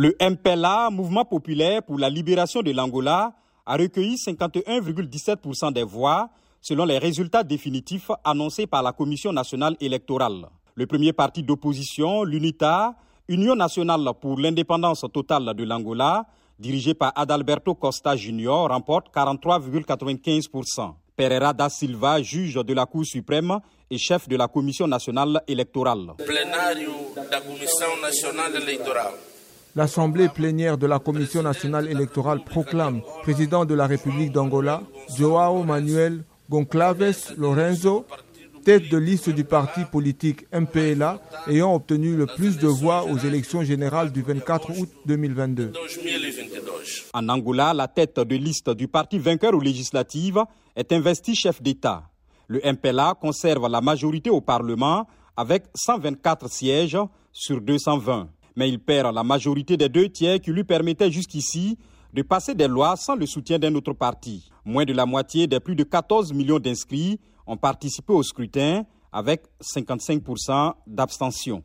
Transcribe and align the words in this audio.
Le 0.00 0.14
MPLA, 0.20 0.90
Mouvement 0.92 1.24
populaire 1.24 1.82
pour 1.82 1.98
la 1.98 2.08
libération 2.08 2.62
de 2.62 2.70
l'Angola, 2.70 3.32
a 3.66 3.76
recueilli 3.76 4.14
51,17% 4.14 5.72
des 5.72 5.82
voix 5.82 6.30
selon 6.60 6.84
les 6.84 6.98
résultats 6.98 7.42
définitifs 7.42 8.12
annoncés 8.22 8.68
par 8.68 8.84
la 8.84 8.92
Commission 8.92 9.32
nationale 9.32 9.74
électorale. 9.80 10.46
Le 10.76 10.86
premier 10.86 11.12
parti 11.12 11.42
d'opposition, 11.42 12.22
l'UNITA, 12.22 12.94
Union 13.26 13.56
nationale 13.56 14.08
pour 14.20 14.38
l'indépendance 14.38 15.04
totale 15.12 15.52
de 15.52 15.64
l'Angola, 15.64 16.26
dirigé 16.60 16.94
par 16.94 17.10
Adalberto 17.16 17.74
Costa 17.74 18.14
Junior, 18.14 18.68
remporte 18.68 19.12
43,95%. 19.12 20.94
Pereira 21.16 21.52
da 21.52 21.68
Silva, 21.68 22.22
juge 22.22 22.54
de 22.54 22.72
la 22.72 22.86
Cour 22.86 23.04
suprême 23.04 23.58
et 23.90 23.98
chef 23.98 24.28
de 24.28 24.36
la 24.36 24.46
Commission 24.46 24.86
nationale 24.86 25.42
électorale. 25.48 26.12
L'Assemblée 29.78 30.28
plénière 30.28 30.76
de 30.76 30.88
la 30.88 30.98
Commission 30.98 31.40
nationale 31.40 31.88
électorale 31.88 32.42
proclame 32.42 33.00
président 33.22 33.64
de 33.64 33.74
la 33.74 33.86
République 33.86 34.32
d'Angola, 34.32 34.82
Joao 35.16 35.62
Manuel 35.62 36.24
Gonclaves 36.50 37.32
Lorenzo, 37.36 38.04
tête 38.64 38.88
de 38.88 38.98
liste 38.98 39.30
du 39.30 39.44
parti 39.44 39.84
politique 39.84 40.46
MPLA, 40.52 41.20
ayant 41.46 41.76
obtenu 41.76 42.16
le 42.16 42.26
plus 42.26 42.58
de 42.58 42.66
voix 42.66 43.04
aux 43.04 43.18
élections 43.18 43.62
générales 43.62 44.10
du 44.10 44.20
24 44.22 44.80
août 44.80 44.88
2022. 45.06 45.72
En 47.14 47.28
Angola, 47.28 47.72
la 47.72 47.86
tête 47.86 48.18
de 48.18 48.34
liste 48.34 48.70
du 48.70 48.88
parti 48.88 49.20
vainqueur 49.20 49.54
aux 49.54 49.60
législatives 49.60 50.42
est 50.74 50.90
investi 50.90 51.36
chef 51.36 51.62
d'État. 51.62 52.02
Le 52.48 52.60
MPLA 52.64 53.14
conserve 53.20 53.68
la 53.70 53.80
majorité 53.80 54.28
au 54.28 54.40
Parlement 54.40 55.06
avec 55.36 55.66
124 55.76 56.50
sièges 56.50 56.98
sur 57.30 57.60
220. 57.60 58.28
Mais 58.58 58.68
il 58.68 58.80
perd 58.80 59.14
la 59.14 59.22
majorité 59.22 59.76
des 59.76 59.88
deux 59.88 60.08
tiers 60.08 60.40
qui 60.40 60.50
lui 60.50 60.64
permettaient 60.64 61.12
jusqu'ici 61.12 61.78
de 62.12 62.22
passer 62.22 62.56
des 62.56 62.66
lois 62.66 62.96
sans 62.96 63.14
le 63.14 63.24
soutien 63.24 63.56
d'un 63.56 63.72
autre 63.76 63.92
parti. 63.92 64.50
Moins 64.64 64.84
de 64.84 64.92
la 64.92 65.06
moitié 65.06 65.46
des 65.46 65.60
plus 65.60 65.76
de 65.76 65.84
14 65.84 66.32
millions 66.32 66.58
d'inscrits 66.58 67.20
ont 67.46 67.56
participé 67.56 68.12
au 68.12 68.24
scrutin 68.24 68.82
avec 69.12 69.44
55% 69.62 70.72
d'abstention. 70.88 71.62